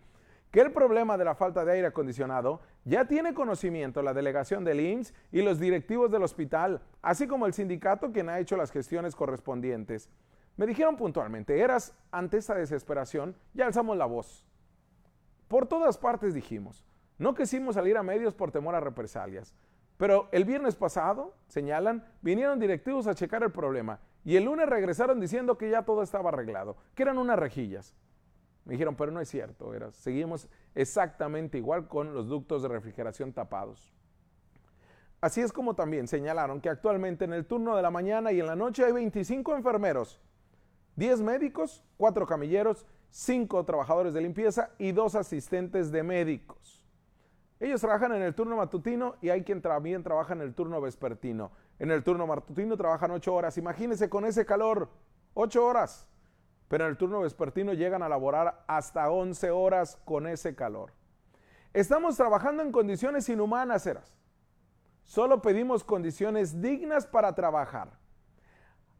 que 0.51 0.61
el 0.61 0.73
problema 0.73 1.19
de 1.19 1.25
la 1.25 1.35
falta 1.35 1.65
de 1.65 1.73
aire 1.73 1.89
acondicionado 1.89 2.61
ya 2.85 3.07
tiene 3.07 3.35
conocimiento 3.35 4.03
la 4.03 4.15
delegación 4.15 4.65
del 4.65 4.81
IMSS 4.81 5.15
y 5.31 5.43
los 5.43 5.59
directivos 5.59 6.11
del 6.11 6.23
hospital, 6.23 6.81
así 7.03 7.27
como 7.27 7.47
el 7.47 7.53
sindicato 7.53 8.13
quien 8.13 8.29
ha 8.29 8.39
hecho 8.39 8.57
las 8.57 8.71
gestiones 8.71 9.15
correspondientes. 9.15 10.09
Me 10.57 10.67
dijeron 10.67 10.97
puntualmente, 10.97 11.61
eras 11.61 11.95
ante 12.11 12.39
esta 12.39 12.55
desesperación, 12.55 13.37
ya 13.55 13.67
alzamos 13.67 13.97
la 13.97 14.07
voz. 14.07 14.47
Por 15.47 15.67
todas 15.67 15.99
partes 15.99 16.35
dijimos, 16.35 16.85
no 17.19 17.35
quisimos 17.35 17.75
salir 17.75 17.97
a 17.97 18.03
medios 18.03 18.35
por 18.35 18.51
temor 18.51 18.75
a 18.75 18.81
represalias. 18.81 19.55
Pero 19.99 20.29
el 20.31 20.45
viernes 20.45 20.77
pasado, 20.77 21.35
señalan, 21.49 22.05
vinieron 22.23 22.61
directivos 22.61 23.07
a 23.07 23.15
checar 23.15 23.43
el 23.43 23.51
problema 23.51 23.99
y 24.25 24.37
el 24.37 24.45
lunes 24.45 24.69
regresaron 24.69 25.21
diciendo 25.21 25.59
que 25.59 25.71
ya 25.71 25.83
todo 25.83 26.03
estaba 26.03 26.31
arreglado, 26.31 26.77
que 26.95 27.03
eran 27.03 27.19
unas 27.19 27.39
rejillas. 27.39 27.95
Me 28.69 28.73
dijeron, 28.73 28.97
pero 28.97 29.11
no 29.11 29.19
es 29.19 29.31
cierto, 29.31 29.73
era, 29.73 29.91
seguimos 29.93 30.47
exactamente 30.75 31.57
igual 31.57 31.89
con 31.89 32.13
los 32.13 32.29
ductos 32.29 32.61
de 32.61 32.69
refrigeración 32.69 33.33
tapados. 33.33 33.95
Así 35.23 35.41
es 35.41 35.55
como 35.55 35.75
también 35.75 36.07
señalaron 36.07 36.61
que 36.61 36.69
actualmente 36.69 37.25
en 37.25 37.33
el 37.33 37.47
turno 37.47 37.75
de 37.75 37.81
la 37.81 37.91
mañana 37.91 38.31
y 38.31 38.41
en 38.41 38.47
la 38.47 38.57
noche 38.57 38.85
hay 38.85 38.93
25 38.93 39.57
enfermeros, 39.57 40.21
10 40.97 41.23
médicos, 41.23 41.83
4 41.97 42.27
camilleros, 42.27 42.85
5 43.09 43.65
trabajadores 43.65 44.13
de 44.13 44.21
limpieza 44.21 44.69
y 44.77 44.93
2 44.93 45.15
asistentes 45.15 45.91
de 45.91 46.03
médicos. 46.03 46.85
Ellos 47.61 47.81
trabajan 47.81 48.13
en 48.13 48.21
el 48.21 48.35
turno 48.35 48.55
matutino 48.55 49.15
y 49.23 49.31
hay 49.31 49.45
quien 49.45 49.63
también 49.63 50.03
trabaja 50.03 50.35
en 50.35 50.43
el 50.43 50.55
turno 50.55 50.79
vespertino. 50.79 51.53
En 51.79 51.91
el 51.91 52.05
turno 52.05 52.27
matutino 52.27 52.77
trabajan 52.77 53.13
ocho 53.13 53.35
horas. 53.35 53.57
Imagínense 53.57 54.11
con 54.11 54.27
ese 54.27 54.45
calor, 54.45 54.91
ocho 55.33 55.65
horas. 55.65 56.07
Pero 56.69 56.85
en 56.85 56.91
el 56.91 56.97
turno 56.97 57.21
vespertino 57.21 57.73
llegan 57.73 58.03
a 58.03 58.09
laborar 58.09 58.63
hasta 58.67 59.11
11 59.11 59.51
horas 59.51 59.99
con 60.05 60.27
ese 60.27 60.55
calor. 60.55 60.93
Estamos 61.73 62.17
trabajando 62.17 62.63
en 62.63 62.73
condiciones 62.73 63.29
inhumanas, 63.29 63.87
Eras. 63.87 64.17
Solo 65.05 65.41
pedimos 65.41 65.85
condiciones 65.85 66.61
dignas 66.61 67.07
para 67.07 67.35
trabajar. 67.35 67.91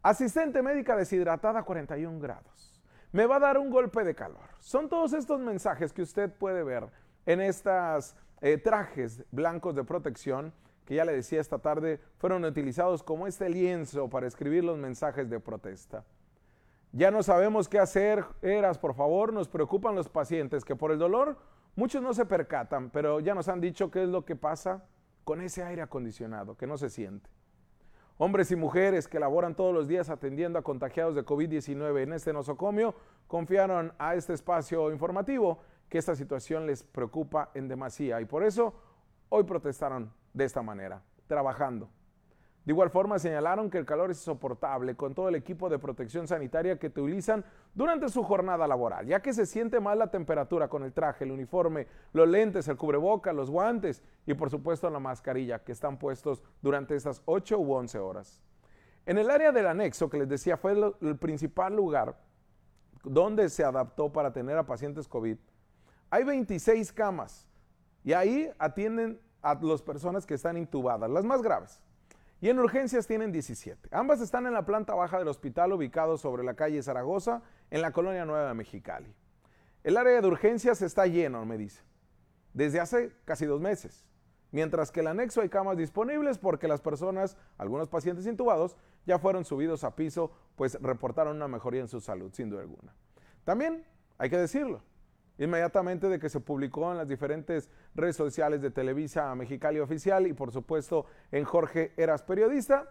Asistente 0.03 0.63
médica 0.63 0.97
deshidratada 0.97 1.61
a 1.61 1.65
41 1.65 2.19
grados. 2.19 2.83
Me 3.13 3.27
va 3.27 3.37
a 3.37 3.41
dar 3.41 3.59
un 3.59 3.71
golpe 3.71 4.05
de 4.05 4.15
calor. 4.15 4.49
Son 4.61 4.89
todos 4.89 5.13
estos 5.13 5.41
mensajes 5.41 5.93
que 5.93 6.03
usted 6.03 6.33
puede 6.33 6.63
ver 6.63 6.89
en 7.27 7.41
estas 7.41 8.17
eh, 8.41 8.57
trajes 8.57 9.25
blancos 9.31 9.75
de 9.75 9.85
protección 9.85 10.53
que 10.89 10.95
ya 10.95 11.05
le 11.05 11.13
decía 11.13 11.39
esta 11.39 11.59
tarde 11.59 12.01
fueron 12.17 12.47
utilizados 12.47 13.03
como 13.03 13.27
este 13.27 13.51
lienzo 13.51 14.09
para 14.09 14.27
escribir 14.27 14.65
los 14.65 14.79
mensajes 14.79 15.29
de 15.29 15.39
protesta. 15.39 16.03
Ya 16.93 17.11
no 17.11 17.23
sabemos 17.23 17.69
qué 17.69 17.79
hacer, 17.79 18.25
Eras, 18.41 18.79
por 18.79 18.95
favor, 18.95 19.33
nos 19.33 19.49
preocupan 19.49 19.95
los 19.95 20.09
pacientes 20.09 20.65
que 20.65 20.75
por 20.75 20.91
el 20.91 20.99
dolor 20.99 21.37
muchos 21.77 22.03
no 22.03 22.15
se 22.15 22.25
percatan, 22.25 22.89
pero 22.91 23.21
ya 23.21 23.35
nos 23.35 23.49
han 23.49 23.61
dicho 23.61 23.91
qué 23.91 24.05
es 24.05 24.09
lo 24.09 24.25
que 24.25 24.37
pasa 24.37 24.85
con 25.25 25.43
ese 25.43 25.63
aire 25.63 25.83
acondicionado, 25.83 26.57
que 26.57 26.67
no 26.67 26.79
se 26.79 26.89
siente. 26.89 27.29
Hombres 28.17 28.51
y 28.51 28.57
mujeres 28.57 29.07
que 29.07 29.21
laboran 29.21 29.55
todos 29.55 29.75
los 29.75 29.87
días 29.87 30.09
atendiendo 30.09 30.59
a 30.59 30.63
contagiados 30.63 31.15
de 31.15 31.25
COVID-19 31.25 32.03
en 32.03 32.15
este 32.15 32.33
nosocomio 32.33 32.95
confiaron 33.27 33.93
a 33.99 34.15
este 34.15 34.33
espacio 34.33 34.91
informativo 34.91 35.59
que 35.91 35.99
esta 35.99 36.17
situación 36.17 36.67
les 36.67 36.83
preocupa 36.83 37.51
en 37.55 37.69
demasía 37.69 38.21
y 38.21 38.25
por 38.25 38.43
eso 38.43 38.75
hoy 39.29 39.45
protestaron 39.45 40.13
de 40.33 40.45
esta 40.45 40.63
manera, 40.63 41.03
trabajando. 41.27 41.91
De 42.69 42.73
igual 42.73 42.91
forma 42.91 43.19
señalaron 43.19 43.71
que 43.71 43.79
el 43.79 43.87
calor 43.87 44.11
es 44.11 44.19
insoportable 44.19 44.95
con 44.95 45.15
todo 45.15 45.31
el 45.31 45.37
equipo 45.37 45.71
de 45.71 45.79
protección 45.79 46.29
sanitaria 46.29 46.79
que 46.79 46.89
utilizan 46.89 47.43
durante 47.73 48.11
su 48.11 48.23
jornada 48.23 48.67
laboral, 48.67 49.07
ya 49.07 49.23
que 49.23 49.33
se 49.33 49.47
siente 49.47 49.81
mal 49.81 49.99
la 49.99 50.11
temperatura 50.11 50.69
con 50.69 50.83
el 50.83 50.93
traje, 50.93 51.25
el 51.25 51.31
uniforme, 51.31 51.87
los 52.13 52.29
lentes, 52.29 52.69
el 52.69 52.77
cubreboca, 52.77 53.33
los 53.33 53.51
guantes 53.51 54.03
y 54.27 54.35
por 54.35 54.51
supuesto 54.51 54.91
la 54.91 54.99
mascarilla 54.99 55.65
que 55.65 55.73
están 55.73 55.99
puestos 55.99 56.43
durante 56.61 56.95
estas 56.95 57.23
8 57.25 57.59
u 57.59 57.73
11 57.73 58.01
horas. 58.01 58.43
En 59.07 59.17
el 59.17 59.31
área 59.31 59.51
del 59.51 59.67
anexo, 59.67 60.11
que 60.11 60.19
les 60.19 60.29
decía 60.29 60.59
fue 60.59 60.73
el 61.01 61.17
principal 61.17 61.75
lugar 61.75 62.17
donde 63.03 63.49
se 63.49 63.65
adaptó 63.65 64.13
para 64.13 64.31
tener 64.31 64.59
a 64.59 64.67
pacientes 64.67 65.09
COVID, 65.09 65.39
hay 66.11 66.23
26 66.23 66.93
camas 66.93 67.49
y 68.05 68.13
ahí 68.13 68.51
atienden 68.59 69.19
a 69.41 69.55
las 69.55 69.81
personas 69.81 70.27
que 70.27 70.35
están 70.35 70.59
intubadas, 70.59 71.09
las 71.09 71.25
más 71.25 71.41
graves. 71.41 71.81
Y 72.41 72.49
en 72.49 72.59
urgencias 72.59 73.07
tienen 73.07 73.33
17. 73.33 73.89
Ambas 73.91 74.21
están 74.21 74.47
en 74.47 74.53
la 74.53 74.65
planta 74.65 74.95
baja 74.95 75.19
del 75.19 75.29
hospital 75.29 75.73
ubicado 75.73 76.17
sobre 76.17 76.45
la 76.45 76.55
calle 76.55 76.83
Zaragoza, 76.83 77.43
en 77.71 77.83
la 77.83 77.93
colonia 77.93 78.25
Nueva 78.25 78.55
Mexicali. 78.55 79.13
El 79.83 79.97
área 79.97 80.21
de 80.21 80.27
urgencias 80.27 80.83
está 80.83 81.07
lleno, 81.07 81.45
me 81.45 81.59
dice, 81.59 81.83
desde 82.53 82.81
hace 82.81 83.13
casi 83.25 83.47
dos 83.47 83.61
meses. 83.61 84.07
Mientras 84.51 84.91
que 84.91 85.01
el 85.01 85.09
anexo 85.09 85.41
hay 85.41 85.49
camas 85.49 85.77
disponibles 85.77 86.39
porque 86.39 86.69
las 86.69 86.81
personas, 86.81 87.37
algunos 87.59 87.89
pacientes 87.89 88.27
intubados, 88.27 88.77
ya 89.05 89.19
fueron 89.19 89.45
subidos 89.45 89.85
a 89.85 89.95
piso, 89.95 90.31
pues 90.57 90.81
reportaron 90.81 91.37
una 91.37 91.49
mejoría 91.49 91.81
en 91.81 91.89
su 91.89 92.01
salud, 92.01 92.33
sin 92.33 92.49
duda 92.49 92.63
alguna. 92.63 92.95
También 93.45 93.85
hay 94.17 94.31
que 94.31 94.39
decirlo, 94.39 94.83
inmediatamente 95.39 96.09
de 96.09 96.19
que 96.19 96.29
se 96.29 96.41
publicó 96.41 96.91
en 96.91 96.99
las 96.99 97.09
diferentes 97.09 97.71
redes 97.95 98.17
sociales 98.17 98.61
de 98.61 98.71
Televisa 98.71 99.35
Mexicali 99.35 99.81
Oficial 99.81 100.27
y 100.27 100.33
por 100.33 100.53
supuesto 100.53 101.07
en 101.33 101.45
Jorge 101.45 101.93
Eras 101.97 102.23
Periodista. 102.23 102.91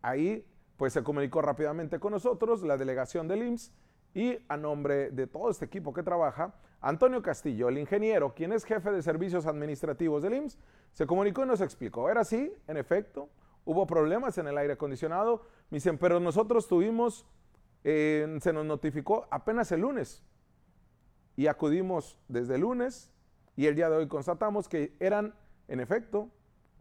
Ahí 0.00 0.46
pues 0.76 0.92
se 0.92 1.02
comunicó 1.02 1.42
rápidamente 1.42 1.98
con 1.98 2.12
nosotros 2.12 2.62
la 2.62 2.76
delegación 2.76 3.26
del 3.26 3.42
IMSS 3.42 3.72
y 4.14 4.38
a 4.48 4.56
nombre 4.56 5.10
de 5.10 5.26
todo 5.26 5.50
este 5.50 5.64
equipo 5.64 5.92
que 5.92 6.02
trabaja, 6.02 6.54
Antonio 6.80 7.20
Castillo, 7.22 7.68
el 7.68 7.78
ingeniero, 7.78 8.34
quien 8.34 8.52
es 8.52 8.64
jefe 8.64 8.92
de 8.92 9.02
servicios 9.02 9.46
administrativos 9.46 10.22
del 10.22 10.34
IMSS, 10.34 10.58
se 10.92 11.06
comunicó 11.06 11.42
y 11.42 11.46
nos 11.46 11.60
explicó. 11.60 12.08
Era 12.08 12.20
así, 12.20 12.52
en 12.68 12.76
efecto, 12.76 13.28
hubo 13.64 13.86
problemas 13.86 14.38
en 14.38 14.46
el 14.46 14.56
aire 14.56 14.74
acondicionado. 14.74 15.42
Me 15.70 15.76
dicen, 15.76 15.98
pero 15.98 16.20
nosotros 16.20 16.68
tuvimos, 16.68 17.26
eh, 17.82 18.38
se 18.40 18.52
nos 18.52 18.64
notificó 18.64 19.26
apenas 19.30 19.72
el 19.72 19.80
lunes 19.80 20.22
y 21.38 21.46
acudimos 21.46 22.18
desde 22.26 22.56
el 22.56 22.62
lunes 22.62 23.12
y 23.54 23.66
el 23.66 23.76
día 23.76 23.88
de 23.88 23.96
hoy 23.96 24.08
constatamos 24.08 24.68
que 24.68 24.96
eran, 24.98 25.36
en 25.68 25.78
efecto, 25.78 26.28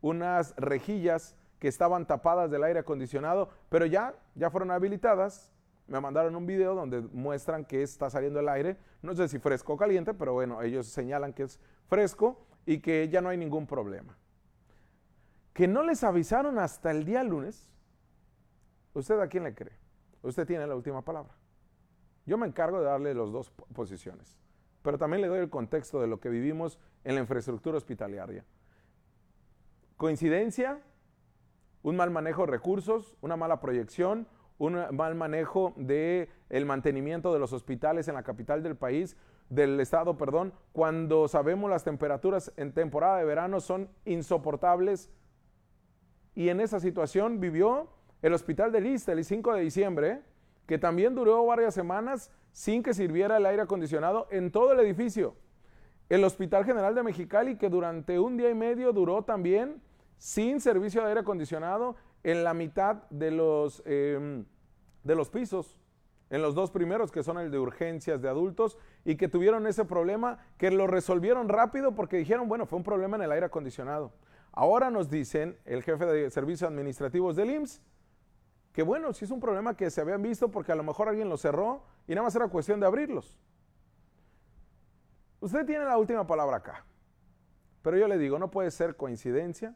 unas 0.01 0.55
rejillas 0.57 1.35
que 1.59 1.67
estaban 1.67 2.07
tapadas 2.07 2.49
del 2.49 2.63
aire 2.63 2.79
acondicionado, 2.79 3.49
pero 3.69 3.85
ya, 3.85 4.15
ya 4.33 4.49
fueron 4.49 4.71
habilitadas. 4.71 5.53
Me 5.85 6.01
mandaron 6.01 6.35
un 6.35 6.47
video 6.47 6.73
donde 6.73 7.01
muestran 7.01 7.65
que 7.65 7.83
está 7.83 8.09
saliendo 8.09 8.39
el 8.39 8.49
aire, 8.49 8.77
no 9.03 9.15
sé 9.15 9.27
si 9.27 9.37
fresco 9.37 9.73
o 9.73 9.77
caliente, 9.77 10.15
pero 10.15 10.33
bueno, 10.33 10.63
ellos 10.63 10.87
señalan 10.87 11.33
que 11.33 11.43
es 11.43 11.59
fresco 11.87 12.43
y 12.65 12.79
que 12.79 13.09
ya 13.09 13.21
no 13.21 13.29
hay 13.29 13.37
ningún 13.37 13.67
problema. 13.67 14.17
Que 15.53 15.67
no 15.67 15.83
les 15.83 16.03
avisaron 16.03 16.57
hasta 16.57 16.89
el 16.89 17.05
día 17.05 17.23
lunes, 17.23 17.69
¿usted 18.95 19.19
a 19.19 19.27
quién 19.27 19.43
le 19.43 19.53
cree? 19.53 19.77
Usted 20.23 20.47
tiene 20.47 20.65
la 20.65 20.75
última 20.75 21.03
palabra. 21.03 21.35
Yo 22.25 22.39
me 22.39 22.47
encargo 22.47 22.79
de 22.79 22.85
darle 22.85 23.13
las 23.13 23.31
dos 23.31 23.51
posiciones 23.51 24.46
pero 24.87 24.97
también 24.97 25.21
le 25.21 25.27
doy 25.27 25.39
el 25.39 25.49
contexto 25.49 25.99
de 25.99 26.07
lo 26.07 26.21
que 26.21 26.29
vivimos 26.29 26.79
en 27.03 27.15
la 27.15 27.19
infraestructura 27.19 27.75
hospitalaria. 27.75 28.45
Coincidencia, 29.97 30.79
un 31.83 31.97
mal 31.97 32.09
manejo 32.09 32.45
de 32.45 32.53
recursos, 32.53 33.17
una 33.19 33.35
mala 33.35 33.59
proyección, 33.59 34.29
un 34.57 34.81
mal 34.95 35.13
manejo 35.15 35.73
del 35.75 36.29
el 36.47 36.65
mantenimiento 36.65 37.33
de 37.33 37.39
los 37.39 37.51
hospitales 37.51 38.07
en 38.07 38.13
la 38.13 38.23
capital 38.23 38.63
del 38.63 38.77
país, 38.77 39.17
del 39.49 39.77
estado, 39.81 40.15
perdón, 40.15 40.53
cuando 40.71 41.27
sabemos 41.27 41.69
las 41.69 41.83
temperaturas 41.83 42.53
en 42.55 42.71
temporada 42.71 43.17
de 43.17 43.25
verano 43.25 43.59
son 43.59 43.89
insoportables. 44.05 45.11
Y 46.33 46.47
en 46.47 46.61
esa 46.61 46.79
situación 46.79 47.41
vivió 47.41 47.89
el 48.21 48.31
hospital 48.31 48.71
de 48.71 48.79
Lista 48.79 49.11
el 49.11 49.25
5 49.25 49.53
de 49.53 49.61
diciembre, 49.63 50.21
que 50.65 50.77
también 50.77 51.13
duró 51.13 51.45
varias 51.45 51.73
semanas 51.73 52.31
sin 52.57 52.81
que 52.81 52.95
sirviera 52.95 53.37
el 53.37 53.45
aire 53.45 53.61
acondicionado 53.61 54.27
en 54.31 54.51
todo 54.51 54.71
el 54.71 54.79
edificio. 54.79 55.35
El 56.09 56.23
Hospital 56.23 56.65
General 56.65 56.95
de 56.95 57.03
Mexicali, 57.03 57.55
que 57.55 57.69
durante 57.69 58.17
un 58.17 58.35
día 58.35 58.49
y 58.49 58.55
medio 58.55 58.93
duró 58.93 59.23
también 59.23 59.79
sin 60.17 60.59
servicio 60.59 61.01
de 61.01 61.09
aire 61.09 61.19
acondicionado 61.19 61.97
en 62.23 62.43
la 62.43 62.55
mitad 62.55 63.03
de 63.11 63.29
los, 63.29 63.83
em, 63.85 64.43
de 65.03 65.15
los 65.15 65.29
pisos, 65.29 65.77
en 66.31 66.41
los 66.41 66.55
dos 66.55 66.71
primeros, 66.71 67.11
que 67.11 67.21
son 67.21 67.37
el 67.37 67.51
de 67.51 67.59
urgencias 67.59 68.23
de 68.23 68.27
adultos, 68.27 68.79
y 69.05 69.17
que 69.17 69.27
tuvieron 69.27 69.67
ese 69.67 69.85
problema, 69.85 70.39
que 70.57 70.71
lo 70.71 70.87
resolvieron 70.87 71.49
rápido 71.49 71.93
porque 71.93 72.17
dijeron, 72.17 72.49
bueno, 72.49 72.65
fue 72.65 72.77
un 72.77 72.83
problema 72.83 73.17
en 73.17 73.21
el 73.21 73.31
aire 73.33 73.45
acondicionado. 73.45 74.13
Ahora 74.51 74.89
nos 74.89 75.11
dicen 75.11 75.59
el 75.65 75.83
jefe 75.83 76.07
de 76.07 76.31
servicios 76.31 76.71
administrativos 76.71 77.35
del 77.35 77.51
IMSS, 77.51 77.83
que 78.73 78.81
bueno, 78.81 79.13
si 79.13 79.25
es 79.25 79.31
un 79.31 79.39
problema 79.39 79.77
que 79.77 79.91
se 79.91 80.01
habían 80.01 80.23
visto 80.23 80.49
porque 80.49 80.71
a 80.71 80.75
lo 80.75 80.83
mejor 80.83 81.07
alguien 81.07 81.29
lo 81.29 81.37
cerró 81.37 81.83
y 82.07 82.11
nada 82.15 82.23
más 82.23 82.35
era 82.35 82.47
cuestión 82.47 82.79
de 82.79 82.87
abrirlos. 82.87 83.39
Usted 85.39 85.65
tiene 85.65 85.85
la 85.85 85.97
última 85.97 86.25
palabra 86.25 86.57
acá, 86.57 86.85
pero 87.81 87.97
yo 87.97 88.07
le 88.07 88.17
digo, 88.17 88.39
no 88.39 88.49
puede 88.49 88.71
ser 88.71 88.95
coincidencia 88.95 89.75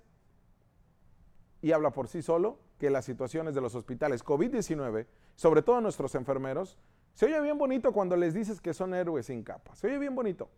y 1.61 1.71
habla 1.71 1.91
por 1.91 2.07
sí 2.07 2.21
solo 2.21 2.59
que 2.79 2.89
las 2.89 3.05
situaciones 3.05 3.53
de 3.53 3.61
los 3.61 3.75
hospitales 3.75 4.25
COVID-19, 4.25 5.05
sobre 5.35 5.61
todo 5.61 5.81
nuestros 5.81 6.15
enfermeros, 6.15 6.79
se 7.13 7.25
oye 7.27 7.39
bien 7.41 7.57
bonito 7.57 7.91
cuando 7.91 8.15
les 8.15 8.33
dices 8.33 8.59
que 8.61 8.73
son 8.73 8.93
héroes 8.93 9.27
sin 9.27 9.43
capa. 9.43 9.75
Se 9.75 9.87
oye 9.87 9.99
bien 9.99 10.15
bonito, 10.15 10.49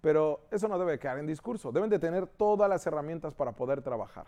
pero 0.00 0.46
eso 0.50 0.68
no 0.68 0.78
debe 0.78 0.98
quedar 0.98 1.18
en 1.18 1.26
discurso. 1.26 1.72
Deben 1.72 1.90
de 1.90 1.98
tener 1.98 2.26
todas 2.26 2.68
las 2.68 2.86
herramientas 2.86 3.34
para 3.34 3.52
poder 3.52 3.82
trabajar. 3.82 4.26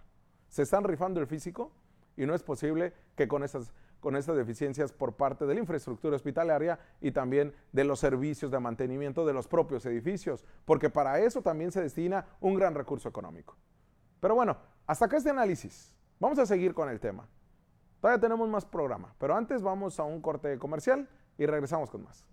Se 0.49 0.63
están 0.63 0.85
rifando 0.85 1.21
el 1.21 1.27
físico 1.27 1.71
y 2.17 2.27
no 2.27 2.35
es 2.35 2.43
posible 2.43 2.93
que 3.17 3.29
con 3.29 3.45
estas, 3.45 3.73
con 4.05 4.17
estas 4.17 4.37
deficiencias 4.37 4.93
por 4.93 5.15
parte 5.15 5.47
de 5.47 5.55
la 5.55 5.61
infraestructura 5.61 6.15
hospitalaria 6.15 6.79
y 7.01 7.11
también 7.11 7.55
de 7.73 7.85
los 7.85 7.99
servicios 7.99 8.51
de 8.51 8.61
mantenimiento 8.61 9.25
de 9.25 9.33
los 9.33 9.49
propios 9.49 9.87
edificios, 9.87 10.45
porque 10.67 10.91
para 10.91 11.19
eso 11.21 11.41
también 11.41 11.73
se 11.73 11.81
destina 11.81 12.27
un 12.41 12.55
gran 12.55 12.75
recurso 12.75 13.09
económico. 13.09 13.57
Pero 14.21 14.35
bueno, 14.35 14.59
hasta 14.87 15.07
acá 15.07 15.17
este 15.17 15.31
análisis. 15.31 15.95
Vamos 16.21 16.39
a 16.39 16.45
seguir 16.45 16.75
con 16.75 16.91
el 16.91 17.01
tema. 17.01 17.27
Todavía 18.03 18.21
tenemos 18.21 18.47
más 18.47 18.67
programa, 18.67 19.15
pero 19.19 19.35
antes 19.35 19.63
vamos 19.63 19.99
a 19.99 20.05
un 20.05 20.21
corte 20.21 20.59
comercial 20.59 21.09
y 21.39 21.47
regresamos 21.47 21.91
con 21.91 22.05
más. 22.05 22.27